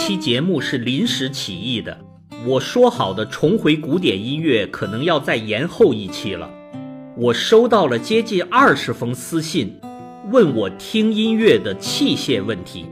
[0.00, 1.96] 期节目是临时起意的，
[2.46, 6.50] 我说好的重回古典音乐可能要再延后一期了。
[7.18, 9.78] 我收到了接近二十封私信，
[10.32, 12.86] 问我听音乐的器械问题，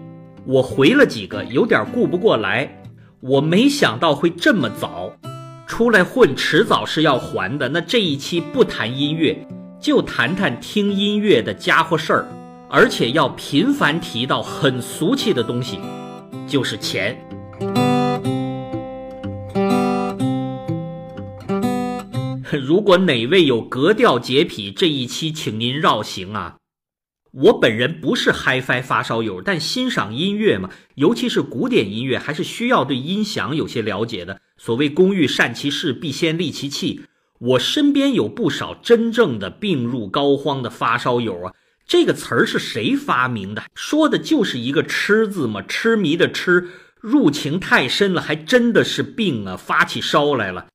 [0.45, 2.71] 我回了几个，有点顾不过来。
[3.21, 5.11] 我没想到会这么早，
[5.67, 7.71] 出来混迟早是要还的。
[7.71, 9.35] 那这一期不谈音乐，
[9.81, 12.29] 就谈谈听音乐的家伙事儿，
[12.69, 15.79] 而且要频繁提到很俗气的东西。
[16.49, 17.17] 就是钱。
[22.63, 26.57] 如果哪位有格调洁癖，这一期请您绕行啊！
[27.31, 34.41] 我本人不是 HiFi 发烧友，但欣赏音乐嘛，尤其是古典音乐，还是需要对音响有些了解的。
[34.57, 37.03] 所谓“工欲善其事，必先利其器”，
[37.39, 41.53] 我身边有不少真正的病入膏肓的发烧友啊。
[41.89, 43.63] 这个词儿是谁发明的？
[43.75, 46.69] 说的就是一个“痴”字嘛，痴迷的“痴”，
[47.01, 50.67] 入情太深了，还真的是病啊，发起烧来了。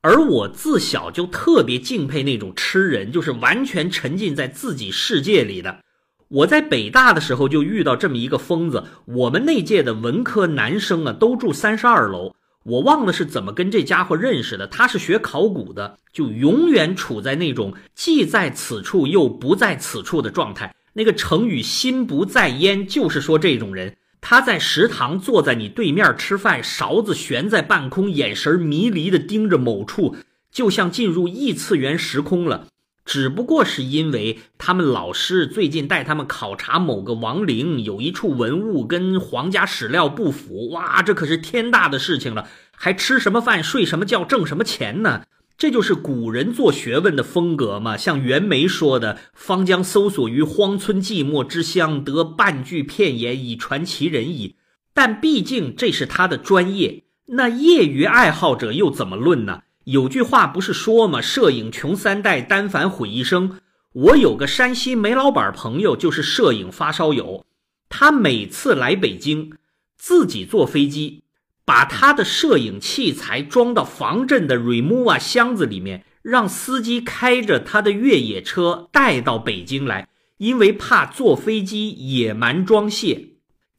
[0.00, 5.78] 而我自小就特别敬佩那种痴人，就是完全沉浸在自己世界里的。
[6.26, 12.34] 我在北大的时候就遇到这么一个疯子，我们那届的文科男生啊，都住三十二楼。
[12.66, 14.66] 我忘了是怎么跟这家伙认识的。
[14.66, 20.74] 他是学考古的，就永远处在那种既在此处又不在此处的状态。
[20.94, 23.96] 那个成语“心不在焉”就是说这种人。
[24.20, 30.16] 他在食堂坐在你对面吃饭，勺子悬在半空，眼神迷离的盯着某处，
[30.50, 32.66] 就像进入异次元时空了。
[33.06, 45.22] 只不过是因为他们老师最近带他们考察某个亡灵，有一处文物跟皇家史料不符，哇，这可是天大的事情了，还吃什么饭、睡什么觉、挣什么钱呢？
[45.56, 47.96] 这就是古人做学问的风格嘛。
[47.96, 54.56] 像袁枚说的：“方将搜索于荒村寂寞之乡，得半句片言以传其人矣。”
[54.92, 59.60] 但毕竟这是他的专业，那业余爱好者又怎么论呢？
[59.86, 61.22] 有句话不是说吗？
[61.22, 63.60] 摄影穷三代，单反毁一生。
[63.92, 67.46] 我有个山西煤老板朋友，就是摄影发烧友。
[67.88, 69.52] 他每次来北京，
[69.96, 71.22] 自己坐飞机，
[71.64, 80.08] 把他的摄影器材装到防震的 Remova 箱子里面，让司机开着他的越野车带到北京来，
[80.38, 83.28] 因为怕坐飞机野蛮装卸。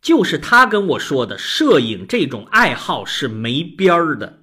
[0.01, 4.39] 就是他跟我说的，摄影这种爱好是没边儿的。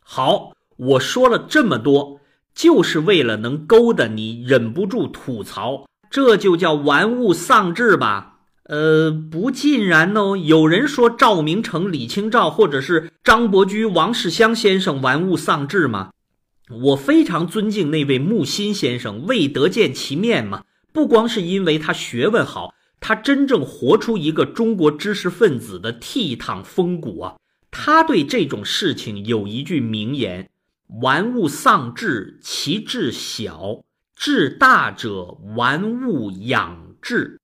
[0.00, 0.51] 好。
[0.76, 2.20] 我说了这么多，
[2.54, 8.40] 就是为了能勾得你忍不住吐槽，这就叫玩物丧志吧？
[8.64, 10.36] 呃，不尽然哦。
[10.36, 16.10] 有人说赵明诚、李清照，或者是张伯驹、王世襄先生玩物丧志吗？
[16.70, 20.62] 我非常尊敬那位木心先生，未得见其面嘛。
[20.92, 27.34] 不光是因为他学问好，他真正活出一个中国知识分子的倜傥风骨啊。
[27.70, 30.48] 他对这种事情有一句名言。
[31.00, 33.82] 玩物丧志，其志小；
[34.14, 37.40] 志大者，玩物养志。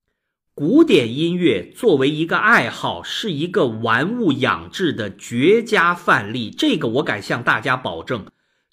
[0.52, 6.50] 古典音乐作为一个爱好，是一个玩物养志的绝佳范例。
[6.50, 8.26] 这个我敢向大家保证。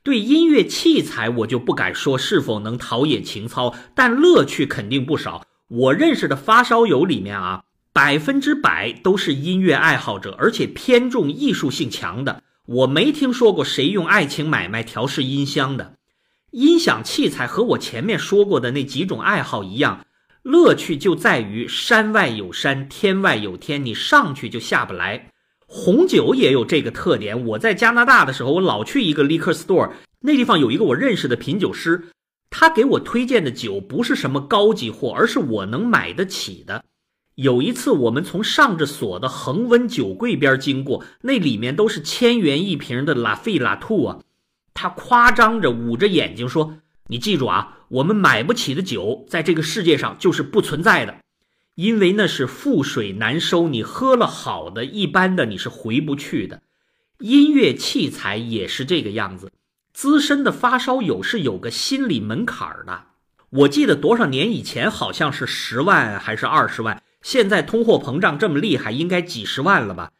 [0.04, 5.46] 对音乐器材，我就不敢说是否能陶冶情操，但乐趣肯定不少。
[5.70, 12.44] 我认识的发烧友里面啊，百分之百都是音乐爱好者，而且偏重艺术性强的。
[12.66, 15.98] 我没听说过谁用爱情买卖调试音箱的，
[16.50, 20.04] 音响器材和我前面说过的那几种爱好一样，
[20.42, 25.32] 乐趣就在于山外有山，天外有天，你上去就下不来。
[25.68, 27.46] 红酒也有这个特点。
[27.46, 32.08] 我在加拿大的时候，我老去一个 liquor store，那地方有一个我认识的品酒师，
[32.50, 36.84] 他给我推荐的酒不是什么高级货，而是我能买得起的。
[37.36, 44.20] 有一次，我们从上着锁的恒温酒柜边经过，那里面都是千元一瓶的拉菲拉兔啊。
[44.74, 51.18] 他夸张着捂着眼睛说：“你记住啊，我们买不起的酒，在这个世界上就是不存在的，
[51.76, 53.68] 因为那是覆水难收。
[53.68, 56.62] 你喝了好的，一般的你是回不去的。
[57.20, 59.52] 音乐器材也是这个样子，
[59.94, 63.08] 资深的发烧友是有个心理门槛的。
[63.50, 70.12] 我记得多少年以前，好像是十万还是二十万。”现在通货膨胀这么厉害，应该几十万了吧？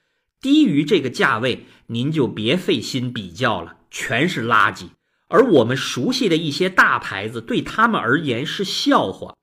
[0.42, 4.88] 低于这个价位，您就别费心比较了，全是垃圾。
[5.28, 9.36] 而我们熟悉的一些大牌子，对他们而言是笑话。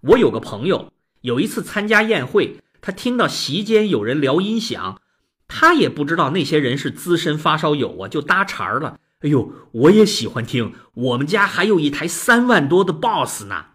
[0.00, 5.00] 我有个朋友，有一次参加宴会，他听到席间有人聊音响，
[5.48, 9.00] 他也不知道那些人是资深发烧友啊，就搭茬了。
[9.22, 13.66] 哎呦，我也喜欢听，我们家还有一台三万多的 BOSS 呢。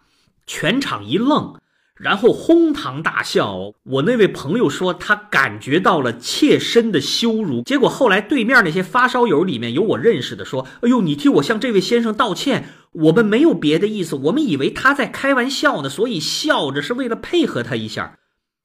[0.46, 1.60] 全场一愣。
[1.98, 3.72] 然后哄堂大笑。
[3.82, 7.62] 我那位朋友说他感觉到了切身的羞辱。
[7.62, 18.18] 结果后来对面那些发烧友里面有我认识的说：“哎呦，你替我向这位先生道歉，我们没有别的意思，我们以为他在开玩笑呢，所以笑着是为了配合他一下。”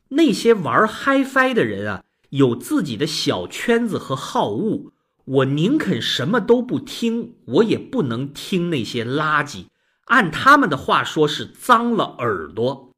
[0.10, 4.92] 那些玩 HiFi 的人啊，有自己的小圈子和好恶。
[5.26, 9.66] 我宁肯什么都不听，我也不能听那些垃圾。
[10.06, 12.93] 按他们的话说，是脏了耳朵。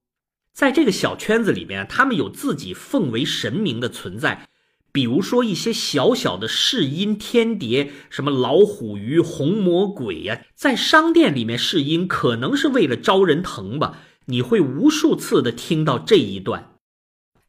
[0.55, 4.47] 在这个小圈子里面，他们有自己奉为神明的存在，
[4.93, 13.99] 比如说一些小小的试音天碟，什么老虎鱼、红魔鬼呀，在商店里面试音，可能是为了招人疼吧。
[14.27, 16.77] 你会无数次的听到这一段。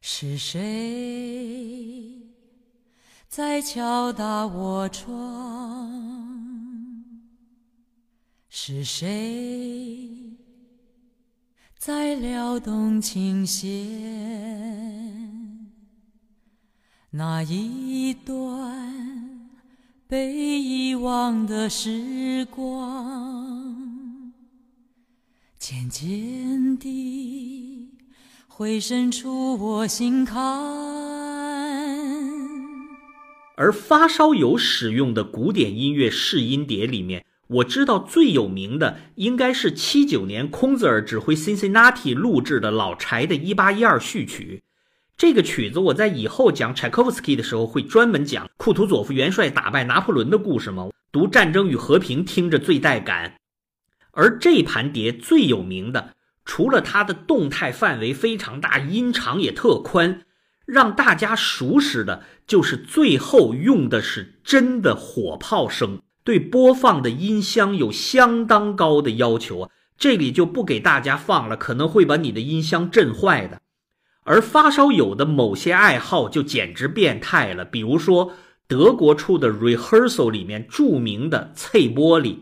[0.01, 0.61] 是谁？
[3.29, 5.93] 在敲打我窗，
[8.49, 10.09] 是谁
[11.87, 13.65] 在撩动琴弦？
[17.11, 19.47] 那一段
[20.05, 24.33] 被遗忘的时光，
[25.57, 27.93] 渐渐地
[28.49, 30.43] 回渗出我心坎。
[33.55, 44.63] 而发烧友使用的古典音乐试音碟里面，我知道最有名的应该是七九年空泽尔指挥 Cincinnati 录制的老柴的一八一二序曲。
[45.15, 50.89] 这个曲子我在以后讲柴可夫斯基的时候会专门讲库图佐夫元帅打败拿破仑的故事吗？
[51.11, 53.35] 读《战争与和平》听着最带感。
[54.11, 56.13] 而这盘碟最有名的，
[56.43, 60.21] 除了它的动态范围非常大，音长也特宽。
[60.65, 69.69] 让大家熟识的就是最后用的是真的火炮声，对播放的音箱有相当高的要求啊！
[69.97, 73.61] 这里就不给大家放了，可能会把你的音箱震坏的。
[74.23, 78.33] 而发烧友的某些爱好就简直变态了，比如说
[78.67, 82.39] 德国出的 Rehearsal 里面著名的脆玻璃。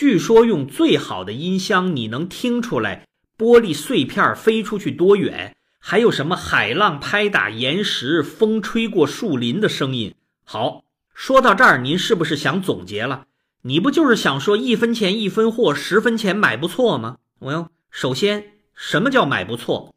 [0.00, 3.06] 据说用最好的音箱，你能听出来
[3.36, 10.14] 玻璃碎片飞出去多远，还有什么海浪拍打岩石、风吹过树林的声音。
[10.42, 13.26] 好，说到这儿，您是不是想总结了？
[13.64, 17.18] 你不就是想说一分钱一分货，十分钱买不错吗？
[17.40, 19.94] 我哟，首先，什么叫买不错？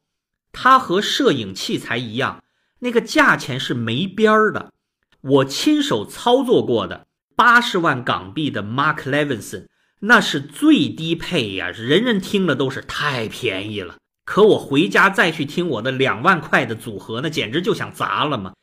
[0.52, 2.44] 它和摄影器材一样，
[2.80, 4.74] 那个价钱是没边儿的。
[5.22, 7.08] 我亲手操作过的
[7.38, 9.68] 八十万港币的 Mark Levinson。
[10.06, 13.96] 那是最低配呀，人人听了都是太便宜了。
[14.26, 18.54] 可我回家再去听我的两万块的组合，那简直就想砸了嘛！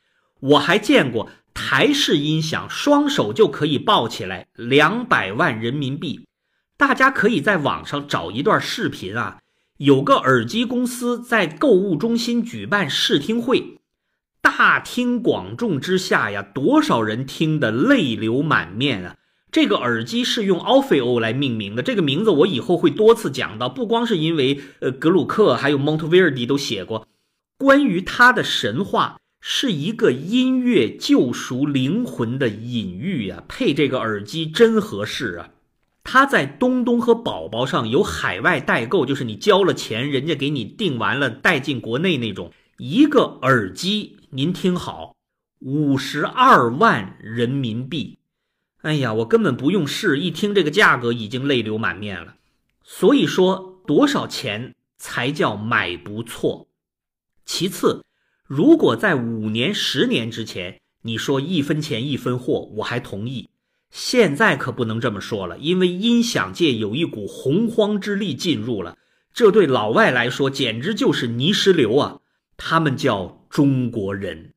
[0.41, 6.27] 我还见过台式音响，双手就可以抱起来，两百万人民币。
[6.77, 9.39] 大家可以在网上找一段视频啊，
[9.79, 13.79] 有个耳机公司在购物中心举办试听会，
[14.43, 19.17] 大庭广众之下呀，多少人听得泪流满面啊！
[19.53, 23.69] 这个耳机是用 o f i o 来命名的，这个名字我以后会多次讲到。
[23.69, 27.09] 不光是因为呃格鲁克，还有蒙特威尔迪都写过
[27.59, 33.43] 关于他的神话，是一个音乐救赎灵魂的隐喻呀。
[33.49, 35.51] 配这个耳机真合适啊！
[36.05, 42.53] 它在东东和宝宝上有海外代购，就是你交了钱，人家给你订完了带进国内那种。
[42.79, 45.15] 一个耳机，您听好，
[45.59, 48.20] 五十二万人民币。
[48.83, 52.37] 哎呀，我根本不用试，一听这个价格已经泪流满面了。
[52.83, 56.69] 所以说，多少钱才叫买不错？
[57.45, 58.05] 其次，
[58.47, 63.51] 如果在五年、十年之前，你说一分钱一分货，我还同意。
[63.91, 68.97] 现在可不能这么说了，因为音响界有一股洪荒之力进入了，
[69.35, 72.21] 这对老外来说简直就是泥石流啊！
[72.57, 74.55] 他们叫中国人。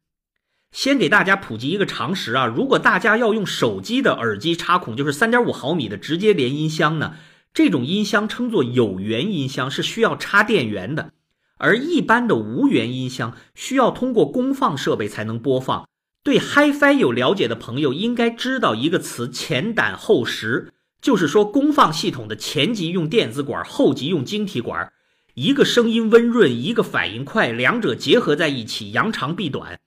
[0.74, 7.14] 先给大家普及一个常识啊，如果大家要用手机的耳机插孔，就是三点五毫米的直接连音箱呢，
[7.54, 11.12] 这种音箱称作有源音箱，是需要插电源的；
[11.60, 15.88] 而一般的无源音箱需要通过功放设备才能播放。
[16.24, 24.92] 对 HiFi 有了解的朋友应该知道一个词“前胆后实”，就是说功放系统的前级用电子管，后级用晶体管，
[25.36, 29.80] 一个声音温润，一个反应快，两者结合在一起，扬长避短。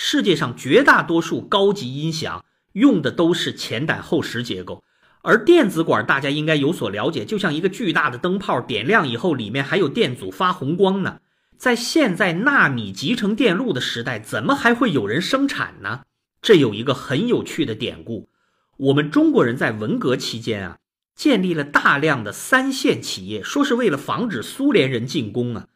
[0.00, 4.84] 世界上绝大多数高级音响用的都是前胆后实结构，
[5.22, 11.18] 而电子管大家应该有所了解，就像一个巨大的灯泡，点亮以后里面还有电阻发红光呢。
[11.56, 16.02] 在现在纳米集成电路的时代，怎么还会有人生产呢？
[16.40, 18.28] 这有一个很有趣的典故，
[18.76, 20.78] 我们中国人在文革期间啊，
[21.16, 25.66] 建立了大量的三线企业，说是为了防止苏联人进攻啊。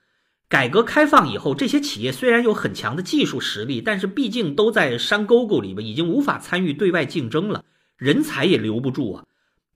[0.53, 7.65] 改革开放以后，这些企业虽然有很强的技术实力，但是毕竟都在山沟沟里边，已经无法参与对外竞争了，
[7.97, 9.25] 人才也留不住啊。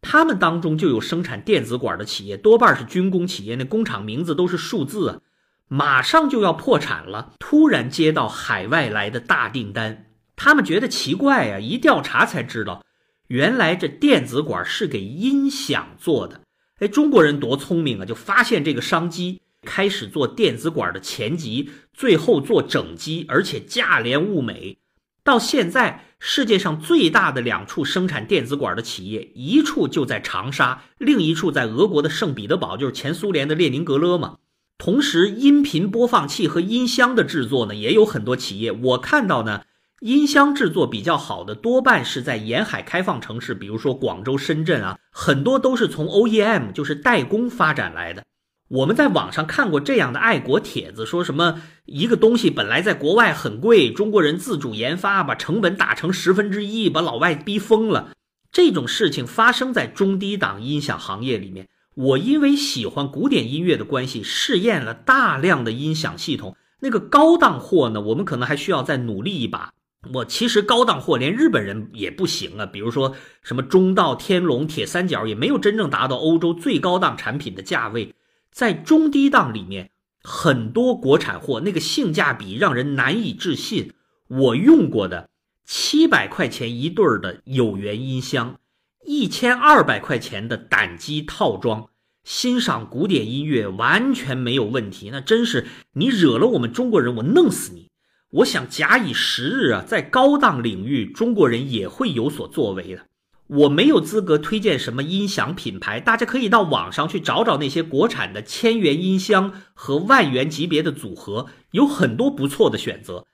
[0.03, 5.21] 他们当中就有生产电子管的企业，多半是军工企业，那工厂名字都是数字啊，
[5.67, 7.33] 马上就要破产了。
[7.39, 12.85] 突然接到海外来的大订单，他们觉得奇怪呀，一调查才知道，
[13.29, 16.43] 原来这电子管是给音响做的。
[16.81, 24.79] 哎，中国人多聪明啊，就发现这个商机，开始做电子管的前级，最后做整机，而且价廉物美。
[25.23, 34.37] 到现在，世界上最大的两处生产电子管的企业，一处就在长沙，另一处在俄国的圣彼得堡，就是前苏联的列宁格勒嘛。
[34.79, 38.71] 同时，音频播放器和音箱的制作呢，也有很多企业。
[38.71, 39.63] 我看到呢，
[40.01, 48.23] 音箱制作比较好的，多半是在沿海开放城市，比如说广州、深圳啊，很多都是从 OEM，就是代工发展来的。
[48.69, 58.11] 我们在网上看过这样的爱国帖子，说什么一个东西本来在国外很贵，中国人自主研发，把成本打成十分之一，把老外逼疯了。
[58.51, 61.69] 这种事情发生在中低档音响行业里面。
[61.95, 66.57] 我因为喜欢古典音乐的关系，试验了大量的音响系统。
[66.81, 69.73] 那个高档货呢，我们可能还需要再努力一把。
[70.13, 78.13] 我其实高档货连日本人也不行啊，比如说什么中道、天龙、铁三角，也没有真正达到欧洲最高档产品的价位。
[78.57, 79.91] 在中低档里面，
[80.23, 83.93] 很多国产货那个性价比让人难以置信。
[84.29, 85.29] 我用过的
[85.67, 88.59] 七百块钱一对儿的有源音箱，
[89.05, 91.91] 一千二百块钱的胆机套装，
[92.25, 95.11] 欣赏古典音乐完全没有问题。
[95.13, 97.91] 那真是你惹了我们中国人，我弄死你！
[98.31, 103.07] 我想假以时日啊，在高档领域，中国人也会有所作为的。
[103.49, 113.27] 我没有资格推荐什么音响品牌，大家可以到网上去找找那些国产的千元音箱和万元级别的组合，有很多不错的选择。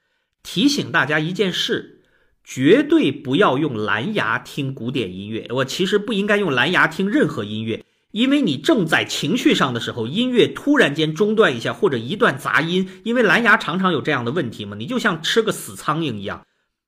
[0.42, 2.02] 提醒大家一件事，
[2.44, 5.46] 绝对不要用蓝牙听古典音乐。
[5.50, 16.44] 我其实不应该用蓝牙听任何音乐，因为你正在情绪上的时候，音乐突然间中断一下或者一段杂音，因为蓝牙常常有这样的问题嘛，你就像吃个死苍蝇一样。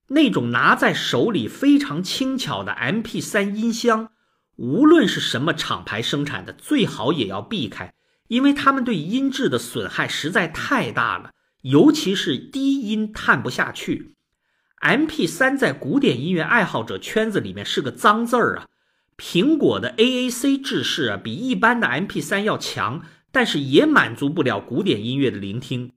[0.09, 4.11] 那种拿在手里非常轻巧的 MP3 音箱，
[4.57, 7.95] 无论是什么厂牌生产的，最好也要避开，
[8.29, 11.31] 因为它们对音质的损害实在太大了，
[11.63, 14.15] 尤其是低音探不下去。
[14.83, 18.67] MP3 在古典音乐爱好者圈子里面是个脏字儿啊。
[19.17, 25.93] 苹果的 AAC 制式啊，比一般的 MP3 要强，但是也满足不了古典音乐的聆听。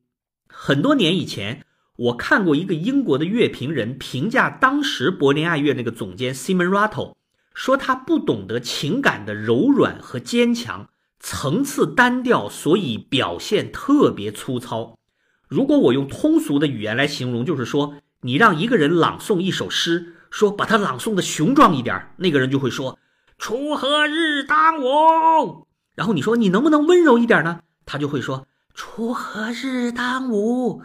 [0.48, 1.64] 很多年以前。
[1.98, 7.16] 我看过一个英国的乐评人评价当时柏林爱乐那个总监 Simon Rattle，
[7.54, 10.90] 说他不懂得情感的柔软和坚强，
[11.20, 15.00] 层次单调，所以表现特别粗糙。
[15.48, 23.00] 如果我用通俗的语言来形容，就是说你让一个人朗诵一首诗，说把它朗诵的雄壮一点，那个人就会说
[23.40, 25.66] “锄禾日当午”。
[25.96, 27.62] 然后你说你能不能温柔一点呢？
[27.88, 28.46] 他就会说
[28.78, 30.84] “锄禾日当午”。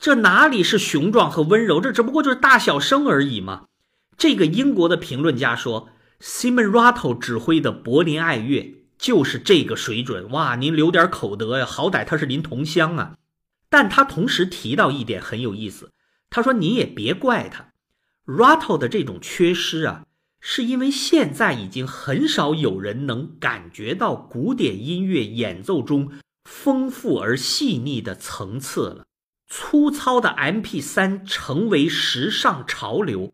[0.00, 1.78] 这哪里是雄壮和温柔？
[1.78, 3.66] 这只不过就是大小声而已嘛。
[4.16, 5.90] 这个英国的评论家说
[6.22, 10.30] ，Simon Rattle 指挥的柏林爱乐就是这个水准。
[10.30, 13.16] 哇，您留点口德呀，好歹他是您同乡啊。
[13.68, 15.92] 但他同时提到一点很有意思，
[16.30, 17.72] 他说你也别怪他
[18.24, 20.06] ，Rattle 的这种缺失啊，
[20.40, 26.10] 是因为现在已经很少有人能感觉到古典音乐演奏中
[26.46, 29.04] 丰富而细腻的层次了。
[29.52, 33.32] 粗糙的 MP3 成为时尚潮流，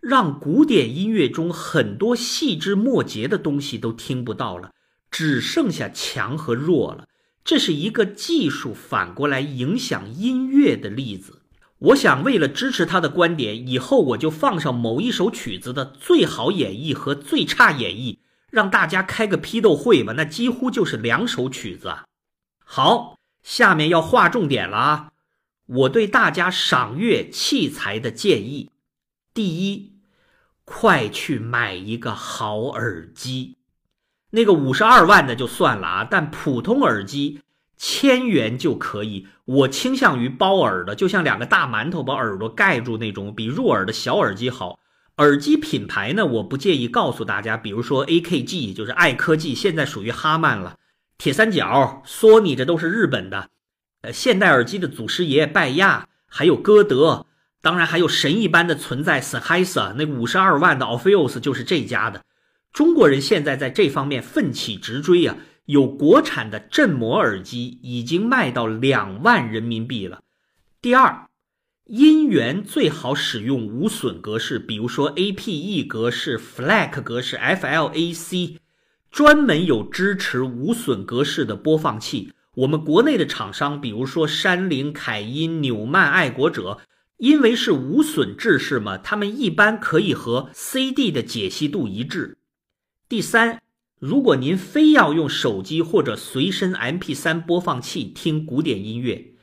[0.00, 4.70] 让古典音乐中很多细枝末节的东西都听不到了，
[5.10, 7.08] 只剩下强和弱了。
[7.44, 11.42] 这是一个技术反过来影响音乐的例子。
[11.78, 18.18] 我想，为了支持他的观点，以后我就放上某一首曲子的最好演绎和最差演绎，
[18.50, 20.12] 让大家开个批斗会吧。
[20.16, 21.92] 那几乎就是两首曲子。
[22.64, 25.10] 好，下面要划重点了啊。
[25.68, 28.70] 我对大家赏月器材的建议：
[29.34, 29.92] 第一，
[30.64, 33.58] 快去买一个好耳机。
[34.30, 37.40] 那个五十二万的就算了啊，但普通耳机
[37.76, 39.26] 千元就可以。
[39.44, 44.80] 我倾向于包耳的，就像两个大馒头把耳朵盖住那种，比入耳的小耳机好。
[45.18, 50.76] 耳机品牌呢，我不介意告诉大家，比如说 AKG 就是爱科技，现在属于哈曼了。
[51.18, 53.50] 铁三角、索尼这都是日本的。
[54.02, 57.26] 呃，现代耳机的祖师爷拜亚，还有歌德，
[57.60, 62.24] 当然还有神一般的存在 Sennheiser，那五十二万的 Orpheus 就是这家的。
[62.72, 70.22] 中国人现在在这方面奋起直追啊，有国产的振膜耳机已经卖到两万人民币了。
[70.80, 71.24] 第二。
[71.90, 78.58] 音源最好使用无损格式，比如说 APE 格式、FLAC 格式、FLAC，
[79.10, 82.34] 专门有支持无损格式的播放器。
[82.58, 86.80] 我们国内的厂商，比如说山林、凯音、纽曼、爱国者，
[87.18, 92.38] 因为是无损制式嘛，他们一般可以和 CD 的解析度一致。
[93.08, 93.62] 第三，
[94.00, 99.34] 如果您非要用手机或者随身 MP3 播放器听古典音乐。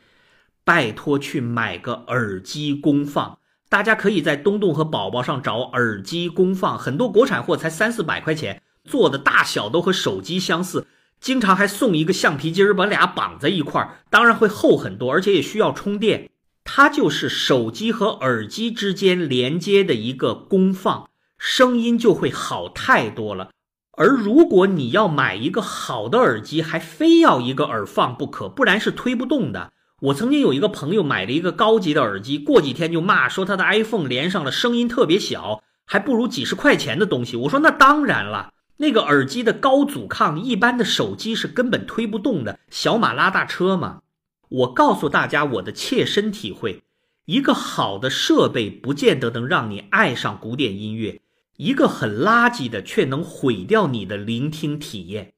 [0.65, 3.38] 拜托去买个耳机功放，
[3.69, 10.88] 大家可以在东东和宝宝上找耳机功放，很多国产货才三四百块钱，做的大小都和手机相似，
[11.19, 16.29] 经常还送一个橡皮筋，把俩绑在一块儿，当然会厚很多，而且也需要充电。
[16.63, 23.50] 它就是手机和耳机之间连接的一个功放，声音就会好太多了。
[23.98, 29.72] 而如果你要买一个好的耳机，还非要一个耳放不可，不然是推不动的。
[30.01, 37.38] 我曾经有一个朋友买了一个高级的耳机，过几天就骂说他的 iPhone 连上了声音特别小，还不如几十块钱的东西。
[37.38, 44.01] 我说那当然了，那个耳机的高阻抗，一般的手机是根本推不动的，小马拉大车嘛。
[44.50, 46.84] 我告诉大家我的切身体会，
[47.25, 51.22] 一个好的设备不见得能让你爱上古典音乐，
[51.58, 55.34] 一个很垃圾的却能毁掉你的聆听体验。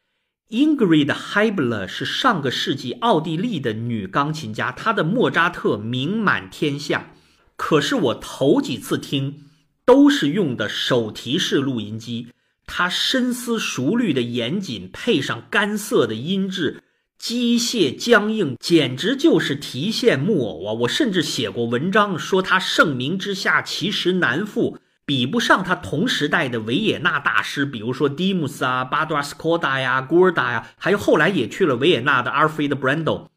[0.49, 7.11] Ingrid Haibler 是上个世纪奥地利的女钢琴家，她的莫扎特名满天下。
[7.55, 9.43] 可是我头几次听，
[9.85, 12.27] 都是用的手提式录音机。
[12.67, 16.83] 他深思熟虑的严谨，配上干涩的音质，
[17.17, 20.73] 机械僵硬，简直就是提线木偶啊！
[20.81, 24.77] 我甚至写过文章说他盛名之下其实难副。
[25.05, 33.31] 比不上他同时代的维也纳大师，比如说蒂姆斯啊、巴多斯科达呀、古尔达呀，还有后来也去了维也纳的阿尔菲的布兰多。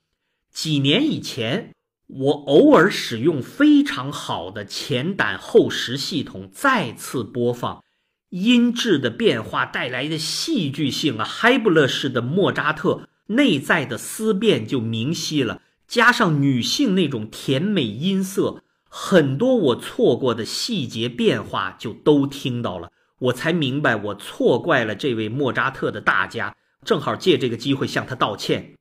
[0.52, 1.70] 几年以前，
[2.08, 7.84] 我偶尔使用非常好的前胆后实系统再次播放，
[8.30, 18.62] 音质的变化带来的戏剧性啊，海布勒式的莫扎特内在的思辨就明晰了，加上女性那种甜美音色。
[18.88, 28.74] 很多我错过的细节变化就都听到了，我才明白我错怪了这位莫扎特的大家，正好借这个机会向他道歉。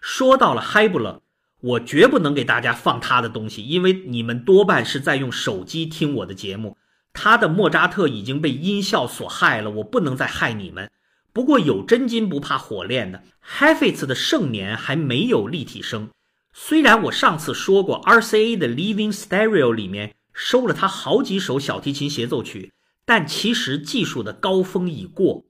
[0.00, 1.22] 说到了海布勒，
[1.60, 6.76] 我绝不能给大家放他的东西，因为你们多半是在用手机听我的节目。
[7.12, 10.90] 他的莫扎特已经被音效所害了，我不能再害你们。
[11.32, 13.22] 不过有真金不怕火炼的
[13.58, 16.10] ，Heifetz 的盛年还没有立体声。
[16.52, 22.72] 虽然我上次说过，RCA 的 Living Stereo 里面收了他好几首小提琴协奏曲，
[23.06, 25.44] 但其实技术的高峰已过。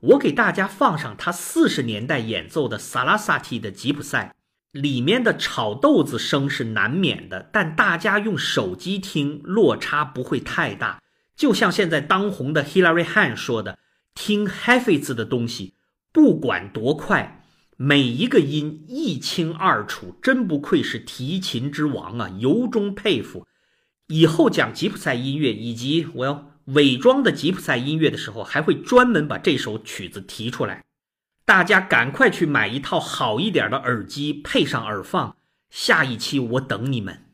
[0.00, 4.34] 我给大家放上他四十年代演奏的萨拉萨蒂的吉普赛，
[4.72, 11.00] 里面的炒豆子声是难免的，但大家用手机听落差不会太大。
[11.42, 13.80] 就像现在当红的 Hillary Han 说的
[14.14, 15.74] ：“听 Heifetz 的东西，
[16.12, 17.44] 不管多快。”
[17.76, 22.28] 每一个音一清二楚，真不愧是提琴之王啊！
[22.38, 23.48] 由衷佩服。
[24.06, 30.84] 以后讲吉普赛音乐以及我要伪装的吉普赛音乐的时候，还会专门把这首曲子提出来。
[31.44, 35.34] 大家赶快去买一套好一点的耳机，配上耳放。
[35.70, 37.31] 下一期我等你们。